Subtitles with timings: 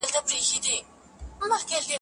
[0.07, 1.85] رنګ